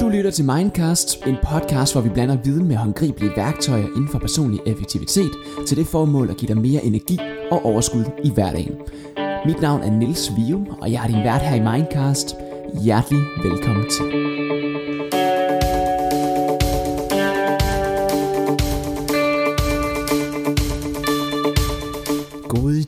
[0.00, 4.18] Du lytter til Mindcast, en podcast, hvor vi blander viden med håndgribelige værktøjer inden for
[4.18, 5.30] personlig effektivitet
[5.66, 7.18] til det formål at give dig mere energi
[7.50, 8.74] og overskud i hverdagen.
[9.46, 12.36] Mit navn er Nils Vium, og jeg er din vært her i Mindcast.
[12.84, 14.71] Hjertelig velkommen til.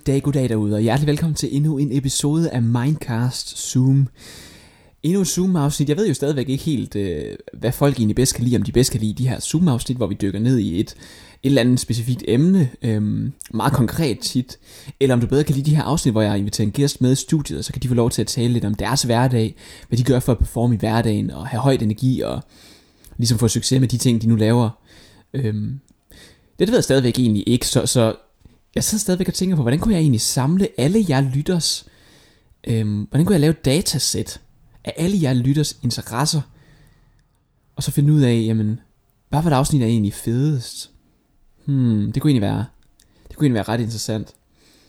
[0.05, 4.09] Goddag, goddag derude, og hjertelig velkommen til endnu en episode af Mindcast Zoom.
[5.03, 5.89] Endnu et Zoom-afsnit.
[5.89, 8.73] Jeg ved jo stadigvæk ikke helt, øh, hvad folk egentlig bedst kan lide, om de
[8.73, 10.97] bedst kan lide de her Zoom-afsnit, hvor vi dykker ned i et, et
[11.43, 13.03] eller andet specifikt emne, øh,
[13.55, 14.59] meget konkret tit,
[15.01, 17.13] eller om du bedre kan lide de her afsnit, hvor jeg inviterer en gæst med
[17.13, 19.55] i studiet, og så kan de få lov til at tale lidt om deres hverdag,
[19.89, 22.43] hvad de gør for at performe i hverdagen, og have højt energi, og
[23.17, 24.71] ligesom få succes med de ting, de nu laver.
[25.35, 25.55] Øh,
[26.59, 28.15] det ved jeg stadigvæk egentlig ikke, så, så
[28.75, 31.87] jeg sidder stadigvæk og tænker på, hvordan kunne jeg egentlig samle alle jer lytters,
[32.67, 34.41] øhm, hvordan kunne jeg lave et datasæt
[34.85, 36.41] af alle jer lytters interesser,
[37.77, 38.81] og så finde ud af, jamen,
[39.29, 40.91] hvad for et afsnit er egentlig fedest?
[41.65, 42.65] Hmm, det kunne egentlig være,
[43.29, 44.35] det kunne egentlig være ret interessant.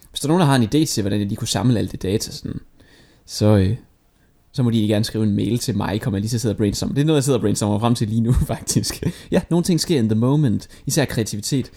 [0.10, 1.92] Hvis der er nogen, der har en idé til, hvordan jeg lige kunne samle alt
[1.92, 2.60] det data, sådan,
[3.26, 3.76] så, øh,
[4.52, 6.54] så må de gerne skrive en mail til mig, kommer jeg lige til at sidde
[6.54, 6.94] og brainstorme.
[6.96, 9.04] Det er noget, jeg sidder og brainstormer frem til lige nu, faktisk.
[9.32, 11.72] ja, nogle ting sker in the moment, især kreativitet.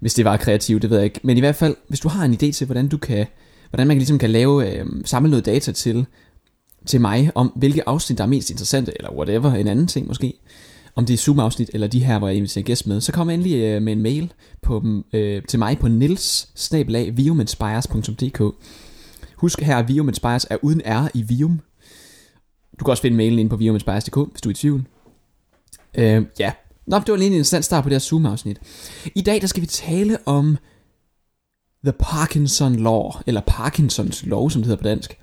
[0.00, 1.20] Hvis det var kreativt, det ved jeg ikke.
[1.22, 3.26] Men i hvert fald, hvis du har en idé til, hvordan du kan,
[3.70, 6.06] hvordan man ligesom kan lave, øh, samle noget data til,
[6.86, 10.34] til mig, om hvilke afsnit, der er mest interessante, eller whatever, en anden ting måske,
[10.94, 13.54] om det er Zoom-afsnit, eller de her, hvor jeg inviterer gæst med, så kom endelig
[13.54, 16.48] øh, med en mail på, øh, til mig på nils
[19.36, 21.60] Husk her, at Vium Inspires er uden R i Vium.
[22.80, 24.84] Du kan også finde mailen ind på viuminspires.dk, hvis du er i tvivl.
[25.94, 26.52] Øh, ja,
[26.86, 28.60] Nå, det var lige en interessant start på det her Zoom-afsnit.
[29.14, 30.58] I dag der skal vi tale om
[31.84, 35.18] The Parkinson Law, eller Parkinsons lov, som det hedder på dansk.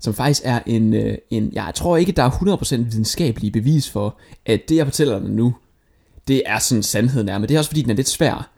[0.00, 4.18] Som faktisk er en, øh, en jeg tror ikke, der er 100% videnskabelige bevis for,
[4.46, 5.54] at det jeg fortæller dig nu,
[6.28, 8.50] det er sådan sandheden er, men det er også fordi, den er lidt svær.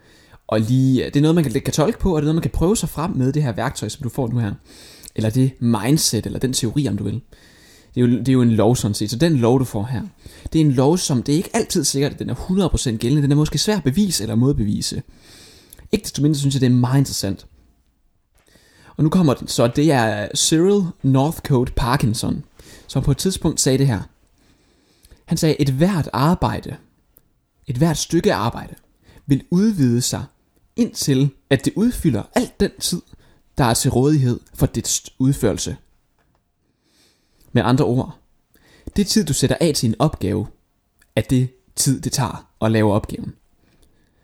[0.47, 2.35] Og lige, øh, det er noget, man kan, kan tolke på, og det er noget,
[2.35, 4.53] man kan prøve sig frem med det her værktøj, som du får nu her.
[5.15, 7.21] Eller det mindset, eller den teori, om du vil.
[7.97, 9.09] Det er, jo, det er jo en lov sådan set.
[9.09, 10.01] Så den lov, du får her,
[10.53, 13.21] det er en lov, som det er ikke altid sikkert, at den er 100% gældende.
[13.21, 15.03] Den er måske svær at bevise eller modbevise.
[15.91, 17.47] Ikke desto mindre synes jeg, det er meget interessant.
[18.97, 22.43] Og nu kommer den, så det er Cyril Northcote Parkinson,
[22.87, 24.01] som på et tidspunkt sagde det her.
[25.25, 26.75] Han sagde, et hvert arbejde,
[27.67, 28.75] et hvert stykke arbejde,
[29.25, 30.23] vil udvide sig
[30.75, 33.01] indtil at det udfylder alt den tid,
[33.57, 35.77] der er til rådighed for dets udførelse.
[37.57, 38.17] Med andre ord,
[38.95, 40.47] det tid du sætter af til en opgave,
[41.15, 43.35] er det tid det tager at lave opgaven.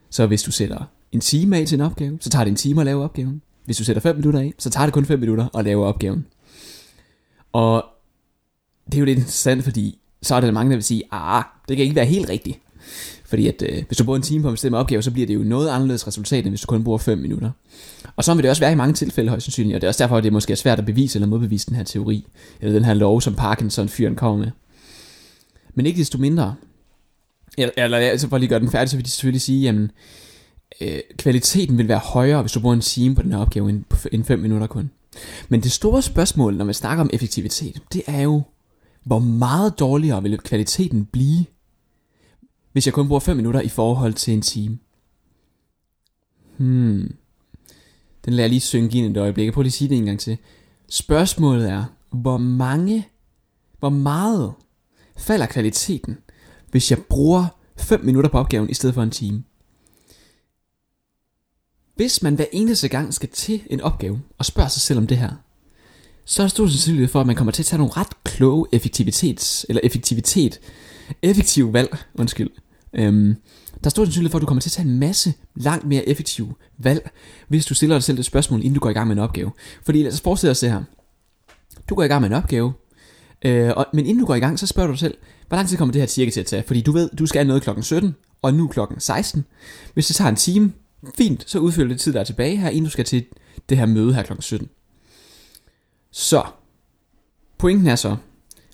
[0.09, 2.81] Så hvis du sætter en time af til en opgave, så tager det en time
[2.81, 3.41] at lave opgaven.
[3.65, 6.25] Hvis du sætter 5 minutter af, så tager det kun 5 minutter at lave opgaven.
[7.53, 7.85] Og
[8.85, 11.77] det er jo lidt interessant, fordi så er der mange, der vil sige, ah, det
[11.77, 12.59] kan ikke være helt rigtigt.
[13.25, 15.35] Fordi at, øh, hvis du bruger en time på en bestemt opgave, så bliver det
[15.35, 17.51] jo noget anderledes resultat, end hvis du kun bruger 5 minutter.
[18.15, 20.03] Og så vil det også være i mange tilfælde højst sandsynligt, og det er også
[20.03, 22.27] derfor, at det måske er svært at bevise eller modbevise den her teori,
[22.61, 24.51] eller den her lov, som Parkinson-fyren kommer med.
[25.75, 26.55] Men ikke desto mindre,
[27.57, 29.91] eller, eller altså for at lige gøre den færdig, så vil de selvfølgelig sige, jamen,
[30.81, 33.83] øh, kvaliteten vil være højere, hvis du bruger en time på den her opgave, end,
[34.11, 34.91] end 5 minutter kun.
[35.49, 38.41] Men det store spørgsmål, når man snakker om effektivitet, det er jo,
[39.03, 41.45] hvor meget dårligere vil kvaliteten blive,
[42.73, 44.79] hvis jeg kun bruger 5 minutter i forhold til en time.
[46.57, 47.15] Hmm.
[48.25, 49.53] Den lader jeg lige synge ind et øjeblik.
[49.53, 50.37] Prøv lige at sige det en gang til.
[50.89, 53.07] Spørgsmålet er, hvor mange,
[53.79, 54.53] hvor meget
[55.17, 56.17] falder kvaliteten,
[56.71, 57.45] hvis jeg bruger
[57.77, 59.43] 5 minutter på opgaven i stedet for en time?
[61.95, 65.17] Hvis man hver eneste gang skal til en opgave og spørger sig selv om det
[65.17, 65.31] her,
[66.25, 68.67] så er der stor sandsynlighed for, at man kommer til at tage nogle ret kloge
[68.71, 70.59] effektivitets, eller effektivitet,
[71.21, 72.49] effektive valg, undskyld.
[72.93, 73.35] Øhm,
[73.83, 76.09] der er stor sandsynlighed for, at du kommer til at tage en masse langt mere
[76.09, 77.11] effektive valg,
[77.47, 79.51] hvis du stiller dig selv det spørgsmål, inden du går i gang med en opgave.
[79.85, 80.83] Fordi lad os forestille os det her.
[81.89, 82.73] Du går i gang med en opgave,
[83.45, 85.17] øh, og, men inden du går i gang, så spørger du dig selv,
[85.47, 86.63] hvor lang tid kommer det her cirka til at tage?
[86.63, 89.45] Fordi du ved, du skal noget klokken 17, og nu klokken 16.
[89.93, 90.73] Hvis det tager en time,
[91.17, 93.25] fint, så udfylder det tid, der er tilbage her, inden du skal til
[93.69, 94.69] det her møde her klokken 17.
[96.11, 96.43] Så,
[97.57, 98.15] pointen er så,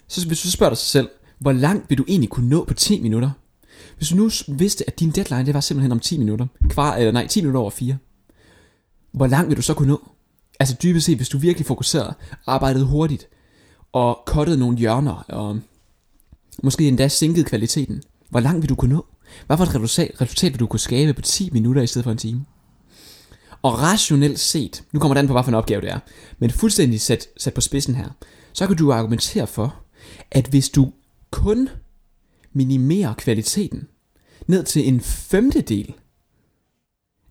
[0.08, 3.02] så hvis du spørger dig selv, hvor langt vil du egentlig kunne nå på 10
[3.02, 3.32] minutter?
[3.98, 7.12] Hvis du nu vidste, at din deadline det var simpelthen om 10 minutter, kvar, eller
[7.12, 7.98] nej, 10 minutter over 4,
[9.12, 10.10] hvor langt vil du så kunne nå?
[10.60, 12.14] Altså dybest set, hvis du virkelig fokuserede,
[12.48, 13.28] arbejdede hurtigt,
[13.92, 15.60] og kottede nogle hjørner, og
[16.64, 19.06] måske endda sænkede kvaliteten, hvor langt vil du kunne nå?
[19.48, 22.12] Hvad for et resultat, resultat vil du kunne skabe på 10 minutter i stedet for
[22.12, 22.46] en time?
[23.62, 26.00] Og rationelt set, nu kommer den på, hvad for en opgave det er,
[26.40, 28.10] men fuldstændig sat, sat på spidsen her,
[28.54, 29.76] så kan du argumentere for,
[30.32, 30.92] at hvis du
[31.32, 31.70] kun
[32.54, 33.88] minimere kvaliteten
[34.48, 35.94] ned til en femtedel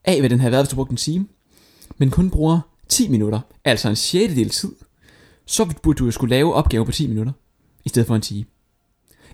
[0.04, 1.26] af, hvad den har været, hvis du brugte en time,
[1.98, 4.72] men kun bruger 10 minutter, altså en sjettedel tid,
[5.46, 7.32] så burde du jo skulle lave opgaver på 10 minutter,
[7.84, 8.44] i stedet for en time.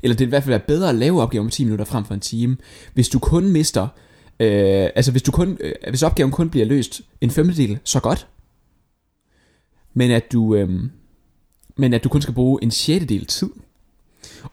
[0.03, 2.05] Eller det vil i hvert fald være bedre at lave opgaver på 10 minutter frem
[2.05, 2.57] for en time,
[2.95, 3.89] hvis du kun mister,
[4.41, 8.29] øh, altså hvis, du kun, øh, hvis opgaven kun bliver løst en femtedel, så godt.
[9.95, 10.83] Men at du, øh,
[11.77, 13.51] men at du kun skal bruge en sjettedel tid.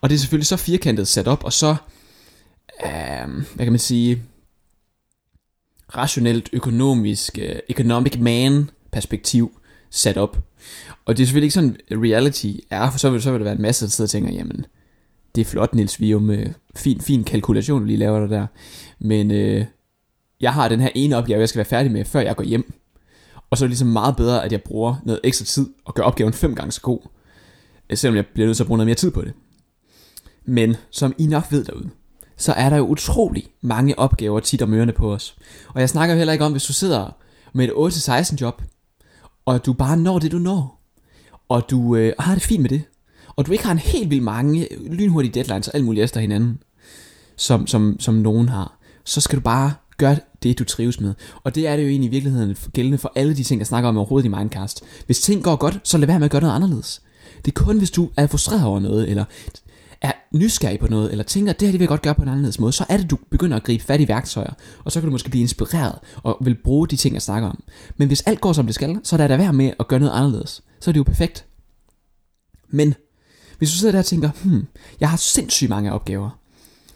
[0.01, 1.75] Og det er selvfølgelig så firkantet sat op, og så,
[2.85, 4.23] øh, hvad kan man sige,
[5.95, 9.51] rationelt, økonomisk, øh, economic man perspektiv
[9.89, 10.37] sat op.
[11.05, 13.55] Og det er selvfølgelig ikke sådan, reality er, for så vil, så vil der være
[13.55, 14.65] en masse, der sidder og tænker, jamen,
[15.35, 18.47] det er flot, Nils Vium, med fin, fin kalkulation, du lige laver der der.
[18.99, 19.65] Men øh,
[20.41, 22.73] jeg har den her ene opgave, jeg skal være færdig med, før jeg går hjem.
[23.49, 26.03] Og så er det ligesom meget bedre, at jeg bruger noget ekstra tid og gør
[26.03, 26.99] opgaven fem gange så god,
[27.93, 29.33] selvom jeg bliver nødt til at bruge noget mere tid på det.
[30.45, 31.89] Men som I nok ved derude,
[32.37, 35.35] så er der jo utrolig mange opgaver tit om ørerne på os.
[35.73, 37.15] Og jeg snakker heller ikke om, hvis du sidder
[37.53, 38.61] med et 8-16 job,
[39.45, 40.81] og du bare når det, du når,
[41.49, 42.81] og du øh, har det fint med det,
[43.35, 46.59] og du ikke har en helt vildt mange lynhurtige deadlines og alt muligt efter hinanden,
[47.35, 51.13] som, som, som nogen har, så skal du bare gøre det, du trives med.
[51.43, 53.89] Og det er det jo egentlig i virkeligheden gældende for alle de ting, jeg snakker
[53.89, 54.83] om overhovedet i Mindcast.
[55.05, 57.01] Hvis ting går godt, så lad være med at gøre noget anderledes.
[57.45, 59.25] Det er kun, hvis du er frustreret over noget, eller
[60.01, 62.27] er nysgerrig på noget, eller tænker, det her det vil jeg godt gøre på en
[62.27, 64.53] anderledes måde, så er det, du begynder at gribe fat i værktøjer,
[64.83, 67.63] og så kan du måske blive inspireret, og vil bruge de ting, jeg snakker om.
[67.97, 70.13] Men hvis alt går, som det skal, så er der værd med at gøre noget
[70.13, 70.63] anderledes.
[70.79, 71.45] Så er det jo perfekt.
[72.69, 72.93] Men,
[73.57, 74.67] hvis du sidder der og tænker, hmm,
[74.99, 76.29] jeg har sindssygt mange opgaver.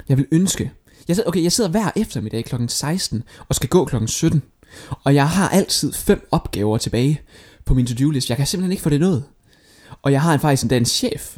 [0.10, 0.72] Jeg vil ønske.
[1.08, 2.56] Jeg sidder, okay, jeg sidder hver eftermiddag kl.
[2.68, 4.08] 16 og skal gå kl.
[4.08, 4.42] 17.
[5.04, 7.22] Og jeg har altid fem opgaver tilbage
[7.66, 8.30] på min to-do list.
[8.30, 9.24] Jeg kan simpelthen ikke få det nået.
[10.01, 11.38] Og jeg har en, faktisk en chef,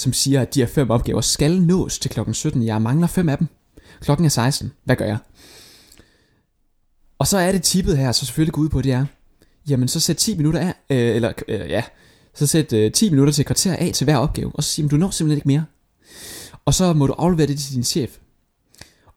[0.00, 2.66] som siger, at de her fem opgaver skal nås til klokken 17.
[2.66, 3.46] Jeg mangler fem af dem.
[4.00, 4.72] Klokken er 16.
[4.84, 5.18] Hvad gør jeg?
[7.18, 9.06] Og så er det tippet her, så selvfølgelig går ud på, det er,
[9.68, 11.82] jamen så sæt 10 minutter af, øh, eller øh, ja,
[12.34, 14.96] så sæt øh, 10 minutter til kvarter af til hver opgave, og så siger, du
[14.96, 15.64] når simpelthen ikke mere.
[16.64, 18.18] Og så må du aflevere det til din chef.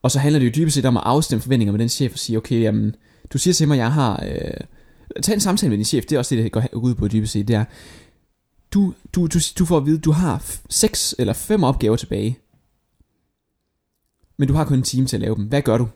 [0.02, 2.20] Og så handler det jo dybest set om at afstemme forventninger med den chef og
[2.20, 2.96] sige, okay, jamen,
[3.34, 4.24] du siger til mig, at jeg har...
[4.26, 7.08] Øh, tag en samtale med din chef, det er også det, det går ud på
[7.08, 7.66] dybest set, det er,
[8.74, 12.40] du, du, du, du får at vide, du har seks eller fem opgaver tilbage.
[14.38, 15.46] Men du har kun en time til at lave dem.
[15.46, 15.88] Hvad gør du?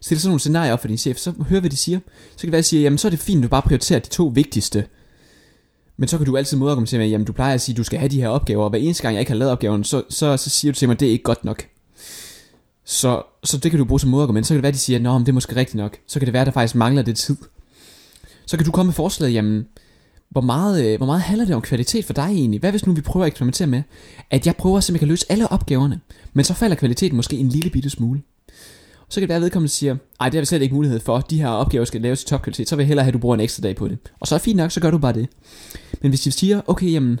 [0.00, 1.98] Stil sådan nogle scenarier op for din chef, så hør hvad de siger.
[2.30, 4.00] Så kan det være, at sige, jamen så er det fint, at du bare prioriterer
[4.00, 4.86] de to vigtigste.
[5.96, 7.98] Men så kan du altid modargumentere med, jamen du plejer at sige, at du skal
[7.98, 10.36] have de her opgaver, og hver eneste gang jeg ikke har lavet opgaven, så, så,
[10.36, 11.66] så siger du til mig, at det er ikke godt nok.
[12.84, 14.46] Så, så det kan du bruge som modargument.
[14.46, 15.98] Så kan det være, at de siger, at det er måske rigtigt nok.
[16.06, 17.36] Så kan det være, at der faktisk mangler det tid.
[18.46, 19.66] Så kan du komme med forslaget, jamen,
[20.30, 22.60] hvor meget, øh, hvor meget handler det om kvalitet for dig egentlig?
[22.60, 23.82] Hvad hvis nu vi prøver at eksperimentere med,
[24.30, 26.00] at jeg prøver at se, om jeg kan løse alle opgaverne,
[26.32, 28.22] men så falder kvaliteten måske en lille bitte smule.
[29.08, 31.18] Så kan det være, at vedkommende siger, ej, det har vi slet ikke mulighed for,
[31.18, 33.34] de her opgaver skal laves i topkvalitet, så vil jeg hellere have, at du bruger
[33.34, 33.98] en ekstra dag på det.
[34.20, 35.28] Og så er fint nok, så gør du bare det.
[36.02, 37.20] Men hvis de siger, okay, jamen,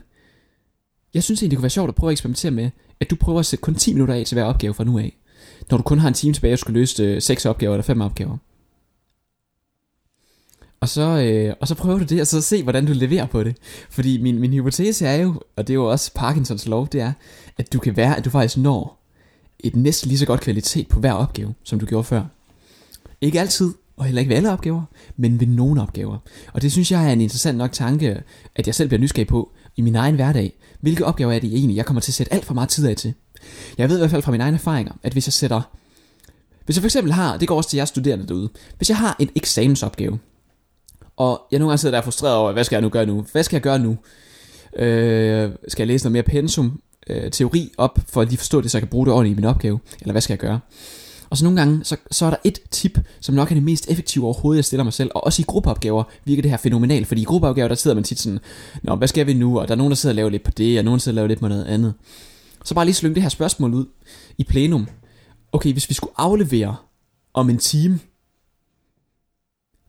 [1.14, 2.70] jeg synes egentlig, det kunne være sjovt at prøve at eksperimentere med,
[3.00, 5.16] at du prøver at sætte kun 10 minutter af til hver opgave fra nu af.
[5.70, 8.00] Når du kun har en time tilbage og skal løse øh, 6 opgaver eller 5
[8.00, 8.36] opgaver.
[10.80, 13.44] Og så, øh, og så prøver du det, og så se, hvordan du leverer på
[13.44, 13.56] det.
[13.90, 17.12] Fordi min, min hypotese er jo, og det er jo også Parkinsons lov, det er,
[17.58, 18.98] at du kan være, at du faktisk når
[19.60, 22.22] et næsten lige så godt kvalitet på hver opgave, som du gjorde før.
[23.20, 24.82] Ikke altid, og heller ikke ved alle opgaver,
[25.16, 26.18] men ved nogle opgaver.
[26.52, 28.22] Og det synes jeg er en interessant nok tanke,
[28.56, 30.58] at jeg selv bliver nysgerrig på i min egen hverdag.
[30.80, 32.96] Hvilke opgaver er det egentlig, jeg kommer til at sætte alt for meget tid af
[32.96, 33.14] til?
[33.78, 35.62] Jeg ved i hvert fald fra mine egne erfaringer, at hvis jeg sætter...
[36.64, 39.16] Hvis jeg for eksempel har, det går også til jer studerende derude, hvis jeg har
[39.18, 40.18] en eksamensopgave,
[41.18, 43.24] og jeg nogle gange sidder der frustreret over, hvad skal jeg nu gøre nu?
[43.32, 43.96] Hvad skal jeg gøre nu?
[44.76, 48.70] Øh, skal jeg læse noget mere pensum, øh, teori op, for at lige forstå det,
[48.70, 49.78] så jeg kan bruge det ordentligt i min opgave?
[50.00, 50.60] Eller hvad skal jeg gøre?
[51.30, 53.90] Og så nogle gange, så, så er der et tip, som nok er det mest
[53.90, 55.10] effektive overhovedet, jeg stiller mig selv.
[55.14, 58.18] Og også i gruppeopgaver virker det her fænomenalt, fordi i gruppeopgaver, der sidder man tit
[58.18, 58.38] sådan,
[58.82, 59.60] Nå, hvad skal vi nu?
[59.60, 61.14] Og der er nogen, der sidder og laver lidt på det, og nogen, der sidder
[61.14, 61.94] og laver lidt på noget andet.
[62.64, 63.86] Så bare lige slynge det her spørgsmål ud
[64.38, 64.88] i plenum.
[65.52, 66.76] Okay, hvis vi skulle aflevere
[67.34, 68.00] om en time,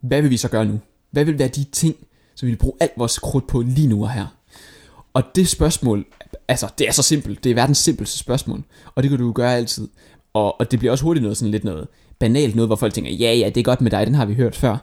[0.02, 0.80] hvad vil vi så gøre nu?
[1.12, 1.96] Hvad vil være de ting,
[2.36, 4.26] som vi vil bruge alt vores krudt på lige nu og her?
[5.14, 6.06] Og det spørgsmål,
[6.48, 8.64] altså det er så simpelt, det er verdens simpelste spørgsmål,
[8.96, 9.88] og det kan du gøre altid.
[10.34, 11.88] Og, og det bliver også hurtigt noget sådan lidt noget
[12.20, 14.34] banalt noget, hvor folk tænker, ja ja, det er godt med dig, den har vi
[14.34, 14.78] hørt før.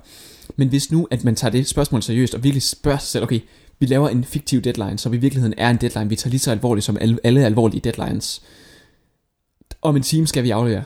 [0.56, 3.40] Men hvis nu, at man tager det spørgsmål seriøst, og virkelig spørger sig selv, okay,
[3.78, 6.50] vi laver en fiktiv deadline, som i virkeligheden er en deadline, vi tager lige så
[6.50, 8.42] alvorligt som alle, alle alvorlige deadlines.
[9.82, 10.84] Om en time skal vi aflevere.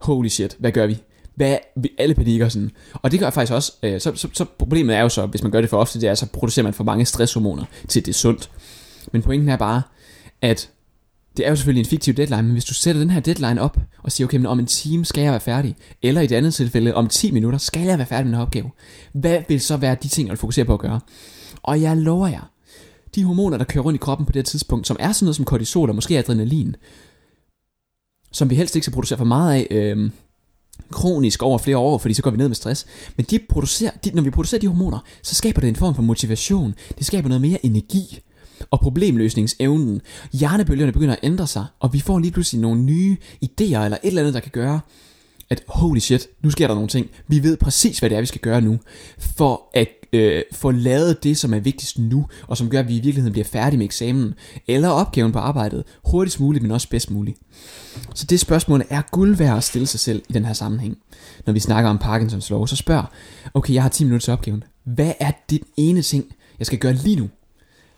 [0.00, 0.98] Holy shit, hvad gør vi?
[1.38, 1.56] Hvad
[1.98, 2.70] alle panikker sådan.
[2.92, 5.52] Og det gør faktisk også, øh, så, så, så, problemet er jo så, hvis man
[5.52, 8.14] gør det for ofte, det er, så producerer man for mange stresshormoner til det er
[8.14, 8.50] sundt.
[9.12, 9.82] Men pointen er bare,
[10.42, 10.70] at
[11.36, 13.78] det er jo selvfølgelig en fiktiv deadline, men hvis du sætter den her deadline op,
[14.02, 16.54] og siger, okay, men om en time skal jeg være færdig, eller i det andet
[16.54, 18.70] tilfælde, om 10 minutter skal jeg være færdig med den her opgave,
[19.12, 21.00] hvad vil så være de ting, jeg fokuserer fokusere på at gøre?
[21.62, 22.50] Og jeg lover jer,
[23.14, 25.36] de hormoner, der kører rundt i kroppen på det her tidspunkt, som er sådan noget
[25.36, 26.76] som kortisol og måske adrenalin,
[28.32, 30.10] som vi helst ikke skal producere for meget af, øh,
[30.92, 32.86] kronisk over flere år, fordi så går vi ned med stress.
[33.16, 36.02] Men de producerer, de, når vi producerer de hormoner, så skaber det en form for
[36.02, 36.74] motivation.
[36.98, 38.20] Det skaber noget mere energi
[38.70, 40.00] og problemløsningsevnen.
[40.32, 43.98] Hjernebølgerne begynder at ændre sig, og vi får lige pludselig nogle nye idéer eller et
[44.02, 44.80] eller andet, der kan gøre,
[45.50, 47.10] at holy shit, nu sker der nogle ting.
[47.28, 48.78] Vi ved præcis, hvad det er, vi skal gøre nu,
[49.18, 52.92] for at øh, få lavet det, som er vigtigst nu, og som gør, at vi
[52.92, 54.34] i virkeligheden bliver færdige med eksamen,
[54.68, 57.38] eller opgaven på arbejdet, hurtigst muligt, men også bedst muligt.
[58.14, 60.98] Så det spørgsmål er guld værd at stille sig selv i den her sammenhæng.
[61.46, 63.04] Når vi snakker om Parkinsons lov, så spørg,
[63.54, 64.64] okay, jeg har 10 minutter til opgaven.
[64.84, 66.24] Hvad er det ene ting,
[66.58, 67.28] jeg skal gøre lige nu,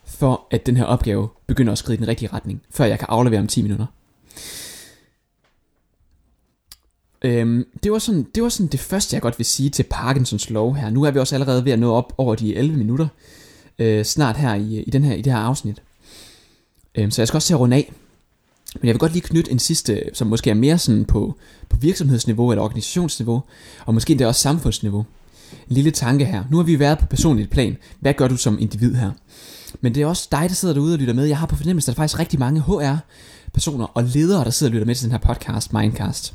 [0.07, 3.07] for at den her opgave begynder at skride i den rigtige retning, før jeg kan
[3.11, 3.87] aflevere om 10 minutter?
[7.25, 10.50] Øhm, det, var sådan, det var sådan det første, jeg godt vil sige til Parkinsons
[10.50, 10.91] lov her.
[10.91, 13.09] Nu er vi også allerede ved at nå op over de 11 minutter,
[13.79, 15.83] øh, snart her i, i, den her, i det her afsnit.
[16.95, 17.93] Øhm, så jeg skal også til at runde af.
[18.75, 21.35] Men jeg vil godt lige knytte en sidste, som måske er mere sådan på,
[21.69, 23.43] på virksomhedsniveau eller organisationsniveau,
[23.87, 25.05] og måske endda også samfundsniveau.
[25.69, 26.45] En lille tanke her.
[26.50, 27.77] Nu har vi været på personligt plan.
[28.00, 29.11] Hvad gør du som individ her?
[29.81, 31.25] Men det er også dig, der sidder derude og lytter med.
[31.25, 34.71] Jeg har på fornemmelse, at der er faktisk rigtig mange HR-personer og ledere, der sidder
[34.71, 36.35] og lytter med til den her podcast, Mindcast.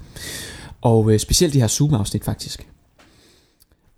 [0.86, 2.68] Og øh, specielt de her Zoom-afsnit faktisk.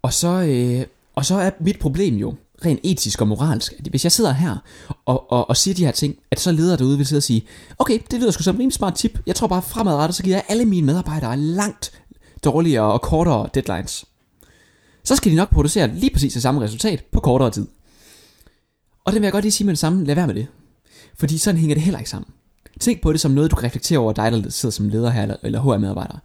[0.01, 4.03] Og så, øh, og så er mit problem jo, rent etisk og moralsk, at hvis
[4.03, 4.58] jeg sidder her
[5.06, 7.48] og, og, og siger de her ting, at så leder derude vil sidde og sige,
[7.79, 9.20] okay, det lyder sgu som en rimelig smart tip.
[9.25, 11.91] Jeg tror bare fremadrettet, så giver jeg alle mine medarbejdere langt
[12.44, 14.06] dårligere og kortere deadlines.
[15.03, 17.67] Så skal de nok producere lige præcis det samme resultat på kortere tid.
[19.06, 20.48] Og det vil jeg godt lige sige med det samme, lad være med det.
[21.17, 22.32] Fordi sådan hænger det heller ikke sammen.
[22.79, 25.22] Tænk på det som noget, du kan reflektere over dig, der sidder som leder her,
[25.22, 26.17] eller, eller HR-medarbejder.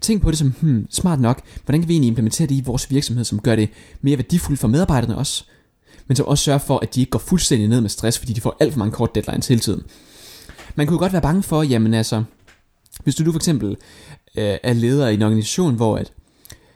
[0.00, 2.90] Tænk på det som, hmm, smart nok, hvordan kan vi egentlig implementere det i vores
[2.90, 3.68] virksomhed, som gør det
[4.00, 5.44] mere værdifuldt for medarbejderne også,
[6.06, 8.40] men som også sørger for, at de ikke går fuldstændig ned med stress, fordi de
[8.40, 9.82] får alt for mange kort deadlines hele tiden.
[10.74, 12.24] Man kunne godt være bange for, jamen altså,
[13.04, 13.76] hvis du nu for eksempel
[14.36, 16.12] øh, er leder i en organisation, hvor at,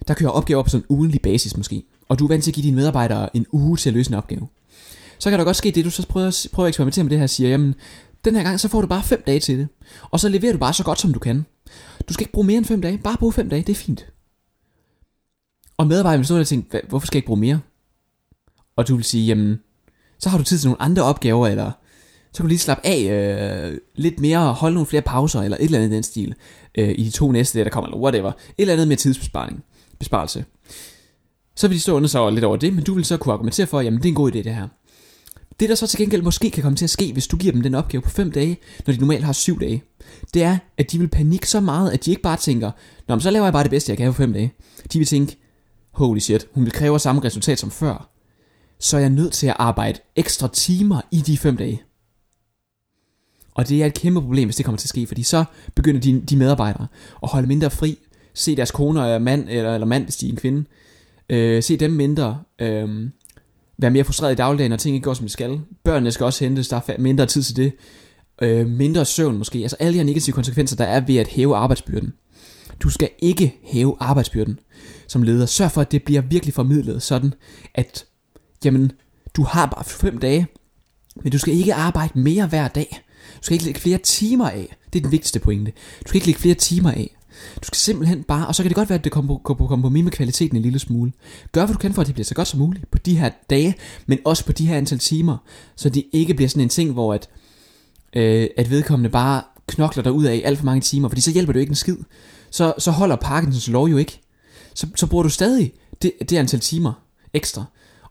[0.08, 2.54] der kører opgaver på sådan en ugenlig basis måske, og du er vant til at
[2.54, 4.48] give dine medarbejdere en uge til at løse en opgave,
[5.18, 7.26] så kan der godt ske det, du så prøver, prøver at eksperimentere med det her,
[7.26, 7.74] siger, jamen,
[8.24, 9.68] den her gang, så får du bare 5 dage til det.
[10.10, 11.46] Og så leverer du bare så godt, som du kan.
[12.08, 12.98] Du skal ikke bruge mere end 5 dage.
[12.98, 14.06] Bare bruge 5 dage, det er fint.
[15.76, 17.60] Og medarbejderen vil stå der og tænke, hvorfor skal jeg ikke bruge mere?
[18.76, 19.60] Og du vil sige, jamen,
[20.18, 21.70] så har du tid til nogle andre opgaver, eller
[22.32, 25.64] så kan du lige slappe af øh, lidt mere, holde nogle flere pauser, eller et
[25.64, 26.34] eller andet i den stil,
[26.74, 28.28] øh, i de to næste dage, der kommer, eller whatever.
[28.28, 29.64] Et eller andet med tidsbesparing,
[29.98, 30.44] besparelse.
[31.56, 33.66] Så vil de stå under sig lidt over det, men du vil så kunne argumentere
[33.66, 34.68] for, jamen det er en god idé det her.
[35.60, 37.62] Det der så til gengæld måske kan komme til at ske, hvis du giver dem
[37.62, 39.82] den opgave på 5 dage, når de normalt har 7 dage,
[40.34, 42.70] det er, at de vil panikke så meget, at de ikke bare tænker,
[43.08, 44.52] Nå, men så laver jeg bare det bedste, jeg kan på 5 dage.
[44.92, 45.36] De vil tænke,
[45.90, 48.08] holy shit, hun vil kræve samme resultat som før.
[48.80, 51.82] Så er jeg nødt til at arbejde ekstra timer i de 5 dage.
[53.54, 55.44] Og det er et kæmpe problem, hvis det kommer til at ske, fordi så
[55.74, 56.86] begynder de, de medarbejdere
[57.22, 57.98] at holde mindre fri,
[58.34, 60.64] se deres kone eller mand, eller, eller mand, hvis de er en kvinde,
[61.28, 63.08] øh, se dem mindre, øh,
[63.82, 65.60] være mere frustreret i dagligdagen, når ting ikke går som de skal.
[65.84, 67.72] Børnene skal også hentes, der er mindre tid til det.
[68.42, 69.58] Øh, mindre søvn måske.
[69.58, 72.12] Altså alle de her negative konsekvenser, der er ved at hæve arbejdsbyrden.
[72.80, 74.58] Du skal ikke hæve arbejdsbyrden
[75.12, 75.46] som leder.
[75.46, 77.34] Sørg for, at det bliver virkelig formidlet sådan,
[77.74, 78.04] at
[78.64, 78.92] jamen,
[79.36, 80.46] du har bare fem dage,
[81.22, 83.00] men du skal ikke arbejde mere hver dag.
[83.36, 84.76] Du skal ikke lægge flere timer af.
[84.92, 85.72] Det er den vigtigste pointe.
[86.04, 87.16] Du skal ikke lægge flere timer af.
[87.56, 90.04] Du skal simpelthen bare, og så kan det godt være, at det kommer på kompromis
[90.04, 91.12] med kvaliteten en lille smule.
[91.52, 93.30] Gør hvad du kan for, at det bliver så godt som muligt på de her
[93.50, 93.74] dage,
[94.06, 95.36] men også på de her antal timer,
[95.76, 97.28] så det ikke bliver sådan en ting, hvor at,
[98.16, 101.52] øh, at vedkommende bare knokler dig ud af alt for mange timer, fordi så hjælper
[101.52, 101.96] det jo ikke en skid.
[102.50, 104.20] Så, så holder Parkinsons lov jo ikke.
[104.74, 105.72] Så, så bruger du stadig
[106.02, 106.92] det, det antal timer
[107.34, 107.64] ekstra,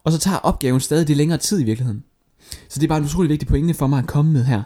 [0.03, 2.03] og så tager opgaven stadig det længere tid i virkeligheden.
[2.69, 4.63] Så det er bare en utrolig vigtig pointe for mig at komme med her,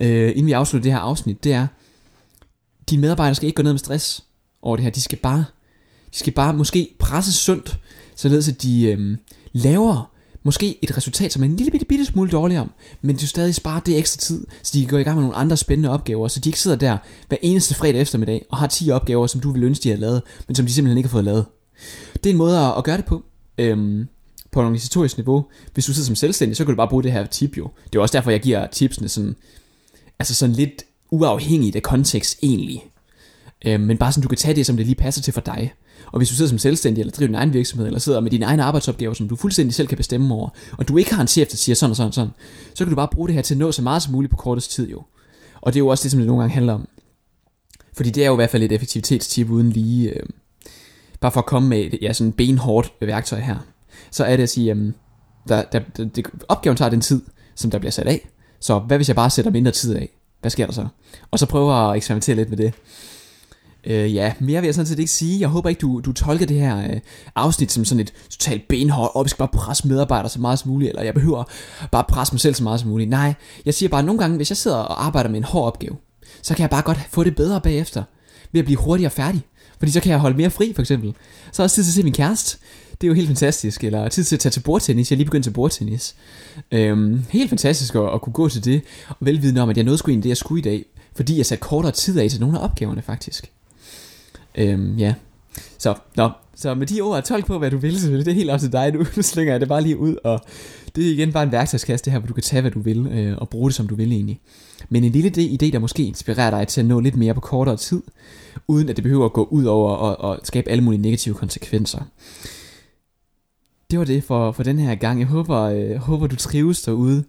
[0.00, 1.66] øh, inden vi afslutter det her afsnit, det er,
[2.90, 4.24] de medarbejdere skal ikke gå ned med stress
[4.62, 4.90] over det her.
[4.90, 5.44] De skal bare,
[6.12, 7.78] de skal bare måske presse sundt,
[8.16, 9.16] således at de øhm,
[9.52, 10.10] laver
[10.42, 12.68] måske et resultat, som er en lille bitte, bitte smule dårligere,
[13.02, 15.36] men de stadig sparer det ekstra tid, så de kan gå i gang med nogle
[15.36, 16.98] andre spændende opgaver, så de ikke sidder der
[17.28, 20.22] hver eneste fredag eftermiddag og har 10 opgaver, som du vil ønske, de har lavet,
[20.46, 21.44] men som de simpelthen ikke har fået lavet.
[22.14, 23.22] Det er en måde at, at gøre det på.
[23.58, 24.08] Øhm,
[24.52, 25.44] på et organisatorisk niveau.
[25.74, 27.70] Hvis du sidder som selvstændig, så kan du bare bruge det her tip jo.
[27.92, 29.36] Det er også derfor, jeg giver tipsene sådan,
[30.18, 32.84] altså sådan lidt uafhængigt af kontekst egentlig.
[33.66, 35.72] Øh, men bare sådan, du kan tage det, som det lige passer til for dig.
[36.12, 38.44] Og hvis du sidder som selvstændig, eller driver din egen virksomhed, eller sidder med dine
[38.44, 41.48] egne arbejdsopgaver, som du fuldstændig selv kan bestemme over, og du ikke har en chef,
[41.48, 42.30] der siger sådan og sådan og sådan,
[42.74, 44.36] så kan du bare bruge det her til at nå så meget som muligt på
[44.36, 45.02] kortest tid jo.
[45.60, 46.88] Og det er jo også det, som det nogle gange handler om.
[47.96, 50.10] Fordi det er jo i hvert fald et effektivitetstip uden lige...
[50.10, 50.26] Øh,
[51.20, 53.56] bare for at komme med et ja, sådan benhårdt værktøj her,
[54.10, 54.92] så er det at sige, øh,
[55.48, 57.22] der, der, der, det, opgaven tager den tid,
[57.54, 58.28] som der bliver sat af.
[58.60, 60.08] Så hvad hvis jeg bare sætter mindre tid af?
[60.42, 60.86] Hvad sker der så?
[61.30, 62.74] Og så prøver at eksperimentere lidt med det.
[63.84, 65.40] Øh, ja, mere vil jeg sådan set ikke sige.
[65.40, 67.00] Jeg håber ikke, du, du tolker det her øh,
[67.34, 70.70] afsnit som sådan et totalt benhårdt, og vi skal bare presse medarbejdere så meget som
[70.70, 71.44] muligt, eller jeg behøver
[71.92, 73.10] bare presse mig selv så meget som muligt.
[73.10, 73.34] Nej,
[73.66, 75.96] jeg siger bare, at nogle gange, hvis jeg sidder og arbejder med en hård opgave,
[76.42, 78.02] så kan jeg bare godt få det bedre bagefter,
[78.52, 79.42] ved at blive hurtigere færdig.
[79.78, 81.14] Fordi så kan jeg holde mere fri, for eksempel.
[81.52, 82.58] Så er også tid til at se min kæreste.
[83.02, 83.84] Det er jo helt fantastisk.
[83.84, 85.10] Eller tid til at tage til bordtennis.
[85.10, 86.14] Jeg er lige begyndt til bordtennis.
[86.72, 88.82] Øhm, helt fantastisk at, at, kunne gå til det.
[89.08, 90.84] Og velvidende om, at jeg nåede sgu egentlig det, jeg skulle i dag.
[91.16, 93.50] Fordi jeg satte kortere tid af til nogle af opgaverne, faktisk.
[94.54, 95.14] Øhm, ja.
[95.78, 98.26] Så, nå, så med de ord, tolk på, hvad du vil, selvfølgelig.
[98.26, 98.92] Det er helt op til dig.
[98.92, 100.40] Nu slænger jeg det bare lige ud, og
[100.96, 103.06] det er igen bare en værktøjskasse, det her, hvor du kan tage, hvad du vil,
[103.06, 104.40] øh, og bruge det, som du vil egentlig.
[104.88, 107.76] Men en lille idé, der måske inspirerer dig til at nå lidt mere på kortere
[107.76, 108.02] tid,
[108.68, 112.00] uden at det behøver at gå ud over og, og skabe alle mulige negative konsekvenser.
[113.92, 115.18] Det var det for, for den her gang.
[115.18, 117.24] Jeg håber, øh, håber du trives derude.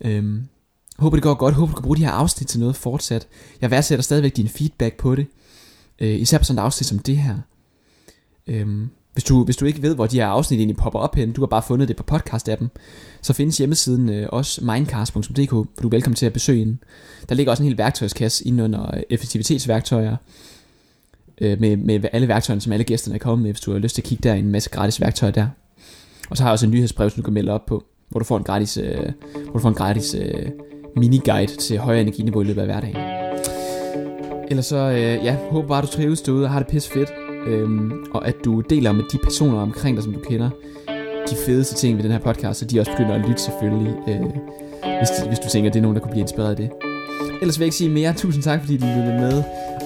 [0.00, 0.42] Øhm,
[0.98, 1.54] håber det går godt.
[1.54, 3.26] Håber du kan bruge de her afsnit til noget fortsat.
[3.60, 5.26] Jeg værdsætter stadigvæk din feedback på det.
[5.98, 7.36] Øh, især på sådan et afsnit som det her.
[8.46, 11.32] Øhm, hvis, du, hvis du ikke ved, hvor de her afsnit egentlig popper op hen,
[11.32, 12.66] du har bare fundet det på podcast-appen,
[13.22, 16.80] så findes hjemmesiden øh, også mindcast.dk, hvor du er velkommen til at besøge den.
[17.28, 20.16] Der ligger også en hel værktøjskasse inde under øh, effektivitetsværktøjer,
[21.40, 23.94] øh, med, med alle værktøjerne, som alle gæsterne er kommet med, hvis du har lyst
[23.94, 25.48] til at kigge der, en masse gratis værktøjer der.
[26.30, 28.24] Og så har jeg også en nyhedsbrev, som du kan melde op på, hvor du
[28.24, 29.12] får en gratis, øh,
[29.44, 30.46] hvor du får en gratis øh,
[30.96, 32.96] mini-guide til højere energiniveau i løbet af hverdagen.
[34.50, 37.12] Ellers så, øh, ja, håber bare, du trives derude og har det pisse fedt.
[37.46, 40.50] Øhm, og at du deler med de personer omkring dig, som du kender,
[41.30, 44.20] de fedeste ting ved den her podcast, så de også begynder at lytte selvfølgelig, øh,
[44.98, 46.70] hvis, de, hvis du tænker, at det er nogen, der kunne blive inspireret af det.
[47.40, 48.12] Ellers vil jeg ikke sige mere.
[48.12, 49.42] Tusind tak, fordi du lyttede med,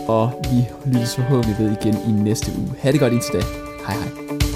[0.08, 2.70] og vi lyttes forhåbentlig ved igen i næste uge.
[2.78, 3.40] Ha' det godt indtil da.
[3.86, 4.51] Hej hej.